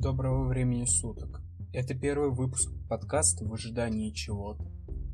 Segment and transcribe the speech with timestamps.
[0.00, 1.42] Доброго времени суток.
[1.74, 4.64] Это первый выпуск подкаста в ожидании чего-то.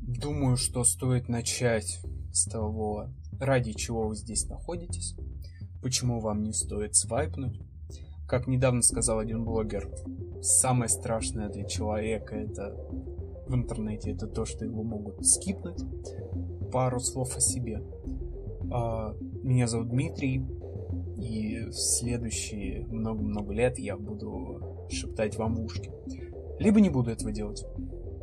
[0.01, 1.99] Думаю, что стоит начать
[2.31, 5.17] с того, ради чего вы здесь находитесь,
[5.81, 7.59] почему вам не стоит свайпнуть.
[8.29, 9.93] Как недавно сказал один блогер,
[10.41, 12.73] самое страшное для человека это
[13.45, 15.83] в интернете это то, что его могут скипнуть.
[16.71, 17.83] Пару слов о себе.
[18.71, 20.45] А, меня зовут Дмитрий,
[21.17, 25.91] и в следующие много-много лет я буду шептать вам в ушки.
[26.59, 27.65] Либо не буду этого делать.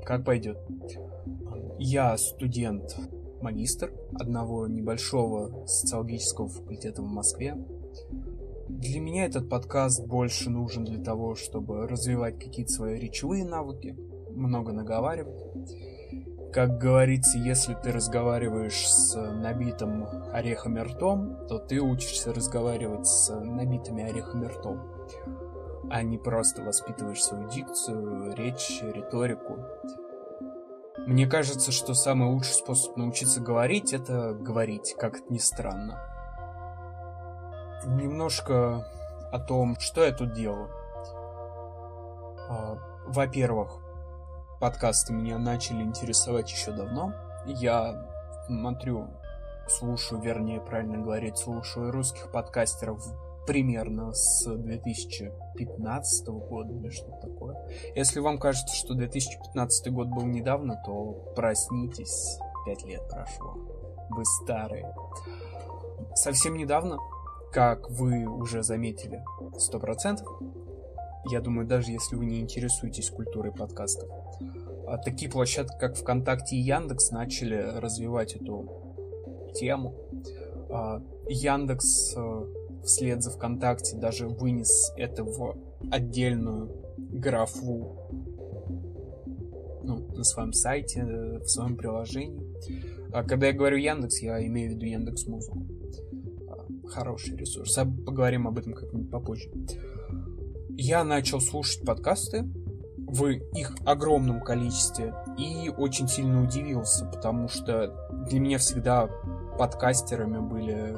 [0.05, 0.59] Как пойдет.
[1.79, 2.97] Я студент
[3.41, 7.57] магистр одного небольшого социологического факультета в Москве.
[8.69, 13.97] Для меня этот подкаст больше нужен для того, чтобы развивать какие-то свои речевые навыки,
[14.31, 15.43] много наговаривать.
[16.53, 24.05] Как говорится, если ты разговариваешь с набитым орехами ртом, то ты учишься разговаривать с набитыми
[24.05, 24.81] орехами ртом,
[25.91, 29.59] а не просто воспитываешь свою дикцию, речь, риторику.
[31.07, 36.01] Мне кажется, что самый лучший способ научиться говорить— это говорить, как это ни странно.
[37.87, 38.87] Немножко
[39.31, 40.71] о том, что я тут делаю.
[42.49, 43.81] А, во-первых,
[44.61, 47.13] подкасты меня начали интересовать еще давно.
[47.45, 48.09] Я
[48.47, 49.09] смотрю,
[49.69, 53.05] слушаю, вернее, правильно говорить, слушаю русских подкастеров
[53.47, 57.57] примерно с 2015 года или что-то такое.
[57.95, 63.55] Если вам кажется, что 2015 год был недавно, то проснитесь, 5 лет прошло.
[64.11, 64.95] Вы старые.
[66.15, 66.99] Совсем недавно,
[67.53, 70.21] как вы уже заметили, 100%,
[71.27, 74.09] я думаю, даже если вы не интересуетесь культурой подкастов,
[74.87, 78.69] а такие площадки, как ВКонтакте и Яндекс, начали развивать эту
[79.55, 79.95] тему.
[80.71, 82.47] А, Яндекс э,
[82.85, 85.57] вслед за ВКонтакте даже вынес это в
[85.91, 87.99] отдельную графу
[89.83, 92.43] ну, на своем сайте, э, в своем приложении.
[93.13, 95.67] А когда я говорю Яндекс, я имею в виду Яндекс Музыку.
[96.89, 97.77] Хороший ресурс.
[97.79, 99.51] А поговорим об этом как-нибудь попозже
[100.77, 102.45] я начал слушать подкасты
[102.97, 107.95] в их огромном количестве и очень сильно удивился, потому что
[108.29, 109.09] для меня всегда
[109.59, 110.97] подкастерами были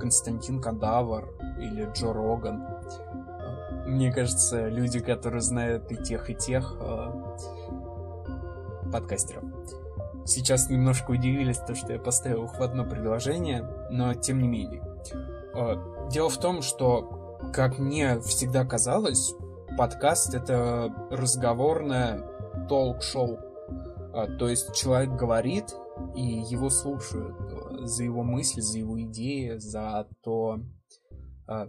[0.00, 2.66] Константин Кадавр или Джо Роган.
[3.86, 7.12] Мне кажется, люди, которые знают и тех, и тех э,
[8.92, 9.44] подкастеров.
[10.24, 14.82] Сейчас немножко удивились, то, что я поставил их в одно предложение, но тем не менее.
[15.54, 15.76] Э,
[16.10, 19.34] дело в том, что как мне всегда казалось,
[19.76, 22.22] подкаст это разговорное
[22.68, 23.38] толк-шоу.
[24.12, 25.74] А, то есть человек говорит,
[26.14, 27.36] и его слушают
[27.86, 30.60] за его мысли, за его идеи, за то...
[31.46, 31.68] А,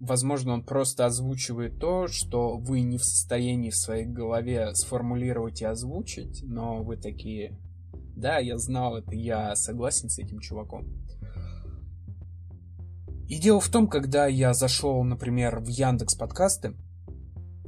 [0.00, 5.64] возможно, он просто озвучивает то, что вы не в состоянии в своей голове сформулировать и
[5.64, 7.58] озвучить, но вы такие,
[8.16, 10.86] да, я знал это, я согласен с этим чуваком.
[13.28, 16.74] И дело в том, когда я зашел, например, в Яндекс подкасты,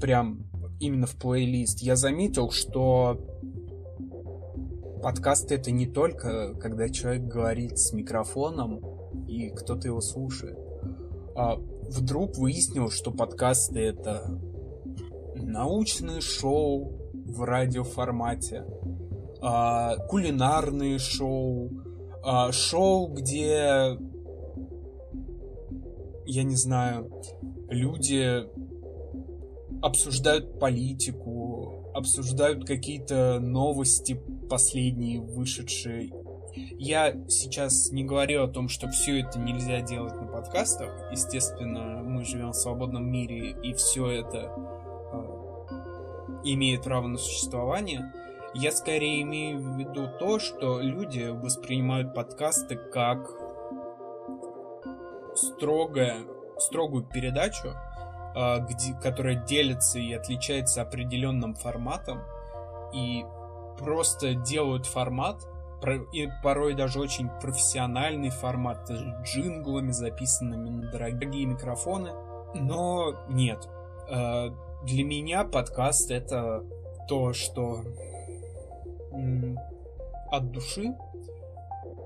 [0.01, 3.21] прям именно в плейлист, я заметил, что
[5.03, 8.81] подкасты это не только, когда человек говорит с микрофоном
[9.27, 10.59] и кто-то его слушает.
[11.35, 14.39] А вдруг выяснил, что подкасты это
[15.35, 18.65] научные шоу в радиоформате,
[19.41, 21.71] а, кулинарные шоу,
[22.23, 23.97] а, шоу, где
[26.27, 27.11] я не знаю,
[27.69, 28.45] люди
[29.83, 36.13] обсуждают политику, обсуждают какие-то новости последние вышедшие.
[36.79, 40.91] Я сейчас не говорю о том, что все это нельзя делать на подкастах.
[41.13, 44.53] Естественно, мы живем в свободном мире, и все это
[45.13, 48.13] э, имеет право на существование.
[48.53, 53.31] Я скорее имею в виду то, что люди воспринимают подкасты как
[55.37, 56.19] строгая,
[56.59, 57.69] строгую передачу,
[58.35, 62.23] а, где, которая делится и отличается определенным форматом,
[62.93, 63.25] и
[63.81, 65.47] просто делают формат,
[66.13, 72.11] и порой даже очень профессиональный формат, с джинглами, записанными на дорогие микрофоны.
[72.55, 73.67] Но нет.
[74.11, 74.55] А,
[74.85, 76.65] для меня подкаст это
[77.09, 77.83] то, что
[80.31, 80.95] от души,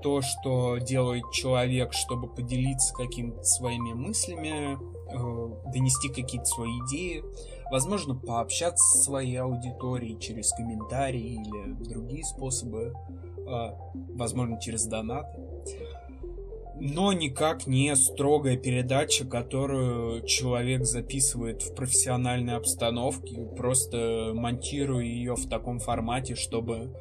[0.01, 7.23] то, что делает человек, чтобы поделиться какими-то своими мыслями, э, донести какие-то свои идеи,
[7.71, 12.93] возможно, пообщаться со своей аудиторией через комментарии или другие способы,
[13.37, 13.69] э,
[14.15, 15.41] возможно, через донаты.
[16.77, 25.47] но никак не строгая передача, которую человек записывает в профессиональной обстановке, просто монтируя ее в
[25.47, 26.93] таком формате, чтобы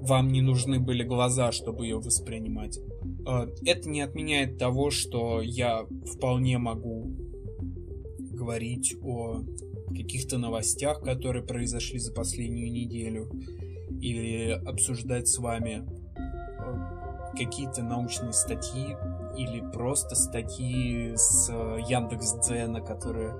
[0.00, 2.78] вам не нужны были глаза, чтобы ее воспринимать.
[3.26, 7.10] Э, это не отменяет того, что я вполне могу
[8.18, 9.42] говорить о
[9.94, 13.30] каких-то новостях, которые произошли за последнюю неделю,
[14.00, 15.84] или обсуждать с вами
[16.16, 18.96] э, какие-то научные статьи
[19.36, 23.34] или просто статьи с э, Яндекс Дзена, которые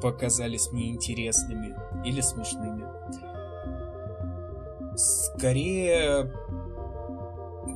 [0.00, 2.84] показались мне интересными или смешными.
[4.96, 6.32] Скорее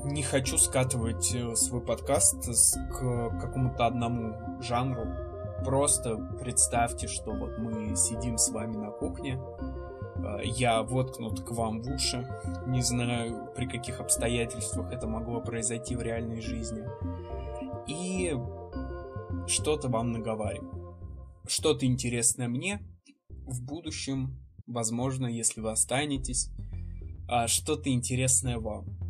[0.04, 2.44] не хочу скатывать э, свой подкаст
[2.90, 5.25] к какому-то одному жанру.
[5.66, 9.36] Просто представьте, что вот мы сидим с вами на кухне,
[10.14, 12.24] э, я воткнут к вам в уши.
[12.68, 16.84] Не знаю, при каких обстоятельствах это могло произойти в реальной жизни.
[17.88, 18.32] И
[19.48, 21.00] что-то вам наговариваю.
[21.48, 22.80] Что-то интересное мне
[23.28, 26.48] в будущем, возможно, если вы останетесь,
[27.28, 29.05] а что-то интересное вам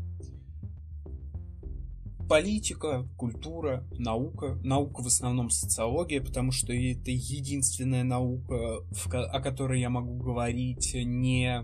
[2.29, 4.59] политика, культура, наука.
[4.63, 8.79] Наука в основном социология, потому что это единственная наука,
[9.11, 11.63] о которой я могу говорить не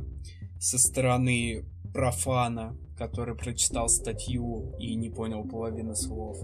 [0.60, 6.38] со стороны профана, который прочитал статью и не понял половины слов.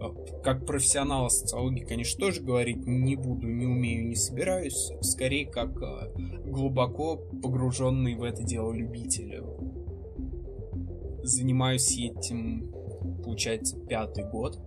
[0.00, 0.12] А,
[0.42, 4.90] как профессионал социологии, конечно, тоже говорить не буду, не умею, не собираюсь.
[5.00, 6.10] Скорее, как а,
[6.44, 9.42] глубоко погруженный в это дело любитель.
[11.22, 12.75] Занимаюсь этим
[13.26, 14.58] получается, пятый год.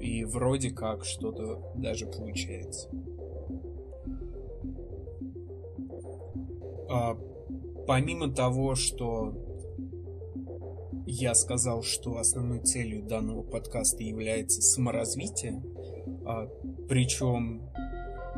[0.00, 2.88] И вроде как что-то даже получается.
[6.88, 7.16] А,
[7.86, 9.34] помимо того, что
[11.06, 15.62] я сказал, что основной целью данного подкаста является саморазвитие,
[16.24, 16.48] а,
[16.88, 17.70] причем,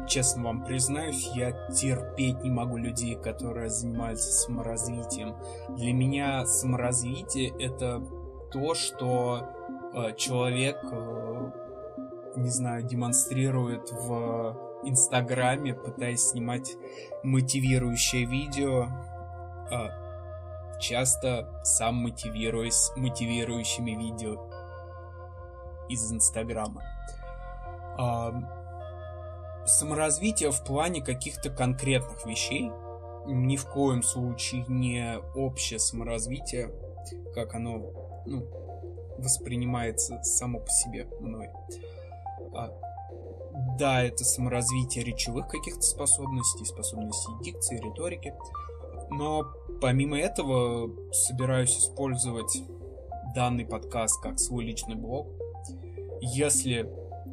[0.09, 5.37] честно вам признаюсь, я терпеть не могу людей, которые занимаются саморазвитием.
[5.77, 8.03] Для меня саморазвитие это
[8.53, 9.49] то, что
[9.95, 11.51] э, человек, э,
[12.37, 16.73] не знаю, демонстрирует в Инстаграме, пытаясь снимать
[17.23, 18.89] мотивирующее видео,
[19.71, 24.51] э, часто сам мотивируясь мотивирующими видео
[25.89, 26.83] из Инстаграма.
[27.99, 28.33] Э,
[29.67, 32.71] саморазвитие в плане каких-то конкретных вещей,
[33.27, 36.73] ни в коем случае не общее саморазвитие,
[37.35, 38.47] как оно ну,
[39.19, 41.51] воспринимается само по себе мной.
[42.55, 42.73] А,
[43.79, 48.35] да, это саморазвитие речевых каких-то способностей, способностей дикции, риторики.
[49.11, 49.45] Но
[49.81, 52.63] помимо этого собираюсь использовать
[53.35, 55.29] данный подкаст как свой личный блог.
[56.21, 56.89] Если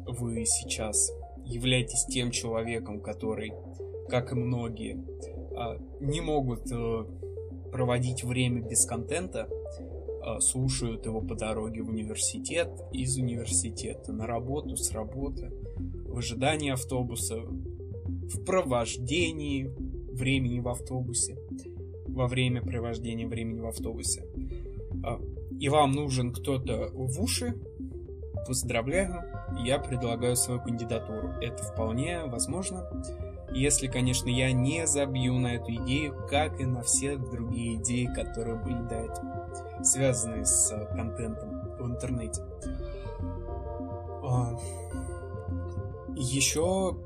[0.06, 1.10] вы сейчас
[1.44, 3.52] являетесь тем человеком, который,
[4.08, 5.04] как и многие,
[5.56, 7.04] а, не могут э,
[7.70, 9.48] проводить время без контента,
[10.40, 15.50] слушают его по дороге в университет, из университета, на работу, с работы,
[16.06, 19.70] в ожидании автобуса, в провождении
[20.12, 21.36] времени в автобусе,
[22.06, 24.24] во время провождения времени в автобусе.
[25.04, 25.20] А,
[25.58, 27.54] и вам нужен кто-то в уши,
[28.46, 29.22] поздравляю,
[29.64, 31.28] я предлагаю свою кандидатуру.
[31.40, 32.88] Это вполне возможно,
[33.52, 38.56] если, конечно, я не забью на эту идею, как и на все другие идеи, которые
[38.56, 39.40] были до этого
[39.82, 42.42] связанные с э, контентом в интернете.
[44.22, 44.58] А,
[46.14, 46.96] Еще,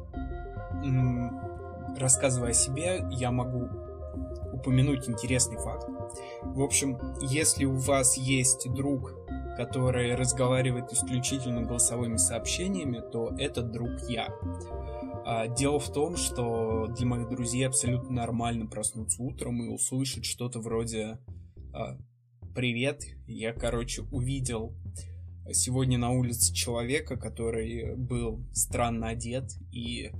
[1.99, 3.69] рассказывая о себе, я могу
[4.53, 5.89] упомянуть интересный факт.
[6.43, 9.15] В общем, если у вас есть друг,
[9.57, 14.29] который разговаривает исключительно голосовыми сообщениями, то этот друг я.
[15.27, 20.61] А, дело в том, что для моих друзей абсолютно нормально проснуться утром и услышать что-то
[20.61, 21.19] вроде
[21.73, 21.97] а,
[22.55, 23.05] привет.
[23.27, 24.75] Я, короче, увидел
[25.53, 30.13] сегодня на улице человека, который был странно одет, и,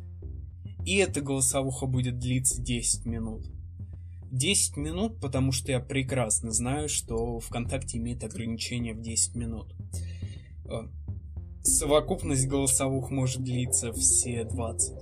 [0.87, 3.47] и эта голосовуха будет длиться 10 минут.
[4.31, 9.75] 10 минут, потому что я прекрасно знаю, что ВКонтакте имеет ограничение в 10 минут.
[11.67, 14.95] Совокупность голосовух может длиться все 20.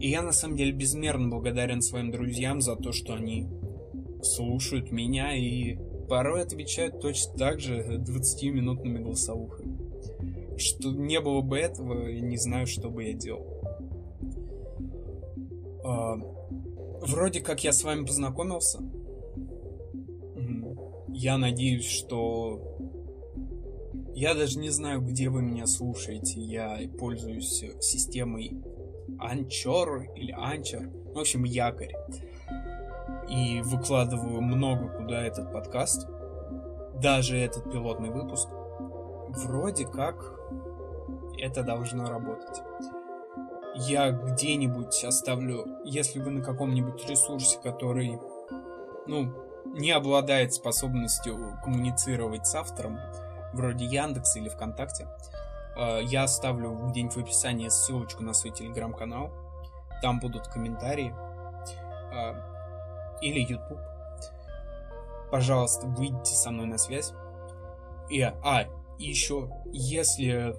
[0.00, 3.48] И я на самом деле безмерно благодарен своим друзьям за то, что они
[4.22, 5.76] слушают меня и
[6.08, 10.58] порой отвечают точно так же 20-минутными голосовухами.
[10.58, 13.46] Что не было бы этого, не знаю, что бы я делал.
[15.84, 16.16] А,
[17.02, 18.78] вроде как я с вами познакомился.
[21.08, 22.69] Я надеюсь, что
[24.14, 26.40] Я даже не знаю, где вы меня слушаете.
[26.40, 28.60] Я пользуюсь системой
[29.18, 31.12] Anchor или Anchor.
[31.14, 31.94] В общем, якорь.
[33.28, 36.08] И выкладываю много куда этот подкаст.
[37.00, 38.48] Даже этот пилотный выпуск.
[39.28, 40.38] Вроде как
[41.38, 42.62] это должно работать.
[43.76, 48.18] Я где-нибудь оставлю, если вы на каком-нибудь ресурсе, который,
[49.06, 49.32] ну,
[49.66, 52.98] не обладает способностью коммуницировать с автором,
[53.52, 55.08] вроде Яндекса или ВКонтакте,
[55.76, 59.32] э, я оставлю где-нибудь в описании ссылочку на свой телеграм-канал.
[60.02, 61.14] Там будут комментарии.
[62.12, 62.34] Э,
[63.22, 63.78] или YouTube.
[65.30, 67.12] Пожалуйста, выйдите со мной на связь.
[68.08, 68.66] И, а,
[68.98, 70.56] и еще, если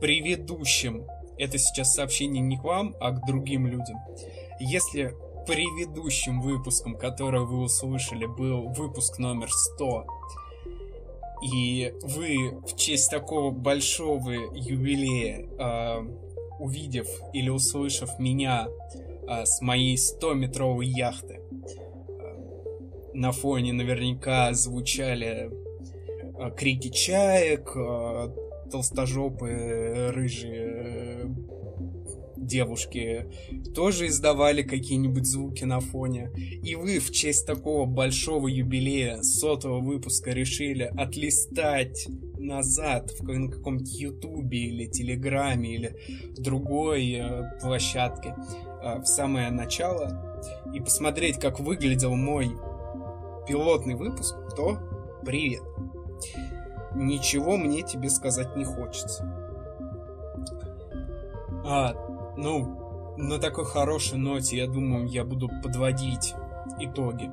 [0.00, 1.06] предыдущим,
[1.38, 3.98] это сейчас сообщение не к вам, а к другим людям,
[4.60, 5.16] если
[5.46, 10.06] предыдущим выпуском, который вы услышали, был выпуск номер 100,
[11.42, 16.02] и вы в честь такого большого юбилея, э,
[16.58, 18.68] увидев или услышав меня
[19.28, 25.50] э, с моей 100-метровой яхты, э, на фоне наверняка звучали
[26.38, 28.28] э, крики чаек, э,
[28.70, 31.34] толстожопые рыжие
[32.46, 33.26] девушки
[33.74, 36.30] тоже издавали какие-нибудь звуки на фоне.
[36.62, 44.58] И вы в честь такого большого юбилея сотого выпуска решили отлистать назад в каком-то ютубе
[44.58, 45.96] или телеграме или
[46.36, 48.34] другой э, площадке
[48.82, 50.40] э, в самое начало
[50.72, 52.50] и посмотреть, как выглядел мой
[53.48, 54.78] пилотный выпуск, то
[55.24, 55.62] привет.
[56.94, 59.24] Ничего мне тебе сказать не хочется.
[61.64, 61.94] А,
[62.36, 66.34] ну, на такой хорошей ноте, я думаю, я буду подводить
[66.78, 67.30] итоги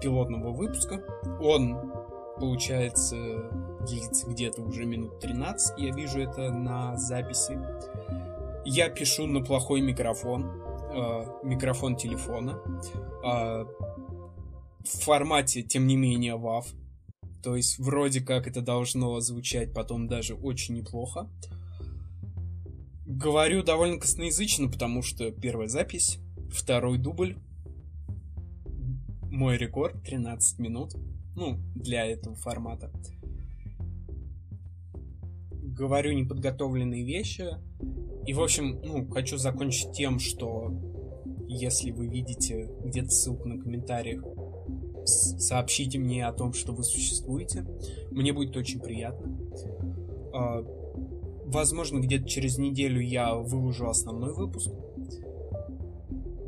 [0.00, 1.02] пилотного выпуска.
[1.40, 1.92] Он,
[2.38, 3.16] получается,
[3.86, 5.78] длится где-то уже минут 13.
[5.78, 7.58] Я вижу это на записи.
[8.64, 10.44] Я пишу на плохой микрофон.
[10.92, 12.60] Э, микрофон телефона.
[13.24, 13.64] Э,
[14.84, 16.64] в формате, тем не менее, WAV.
[17.42, 21.28] То есть, вроде как это должно звучать потом даже очень неплохо.
[23.06, 26.18] Говорю довольно косноязычно, потому что первая запись,
[26.50, 27.36] второй дубль.
[29.30, 30.94] Мой рекорд 13 минут.
[31.36, 32.90] Ну, для этого формата.
[35.52, 37.46] Говорю неподготовленные вещи.
[38.26, 40.72] И, в общем, ну, хочу закончить тем, что
[41.46, 44.24] если вы видите где-то ссылку на комментариях,
[45.04, 47.64] сообщите мне о том, что вы существуете.
[48.10, 49.38] Мне будет очень приятно.
[51.46, 54.72] Возможно, где-то через неделю я выложу основной выпуск.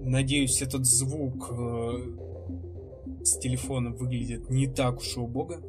[0.00, 5.60] Надеюсь, этот звук э, с телефона выглядит не так уж и убого.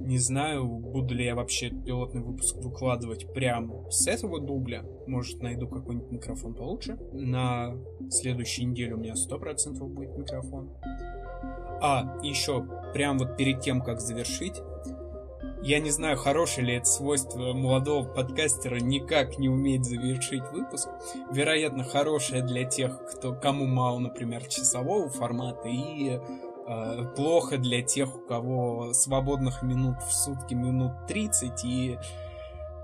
[0.00, 4.84] Не знаю, буду ли я вообще пилотный выпуск выкладывать прям с этого дубля.
[5.06, 6.96] Может, найду какой-нибудь микрофон получше.
[7.12, 7.76] На
[8.08, 10.70] следующей неделе у меня 100% будет микрофон.
[11.82, 14.54] А, еще, прям вот перед тем, как завершить,
[15.62, 20.88] я не знаю, хорошее ли это свойство молодого подкастера никак не уметь завершить выпуск.
[21.30, 26.18] Вероятно, хорошее для тех, кто, кому мало, например, часового формата, и
[26.66, 31.96] э, плохо для тех, у кого свободных минут в сутки минут 30, и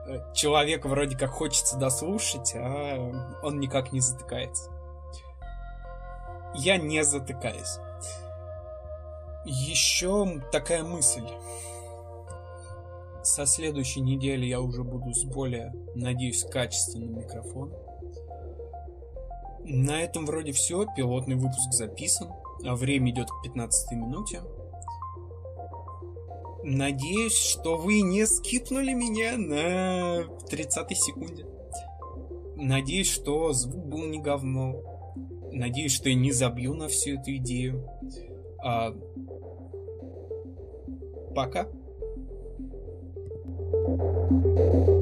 [0.07, 4.71] э, человек вроде как хочется дослушать, а он никак не затыкается.
[6.55, 7.79] Я не затыкаюсь.
[9.45, 11.27] Еще такая мысль
[13.23, 17.79] со следующей недели я уже буду с более, надеюсь, качественным микрофоном.
[19.65, 20.87] На этом вроде все.
[20.97, 22.31] Пилотный выпуск записан.
[22.65, 24.41] А время идет к 15 минуте.
[26.65, 31.47] Надеюсь, что вы не скипнули меня на 30 секунде.
[32.57, 34.83] Надеюсь, что звук был не говно.
[35.53, 37.87] Надеюсь, что я не забью на всю эту идею.
[38.65, 38.93] А...
[41.35, 41.69] Пока.
[43.89, 44.98] Thank you.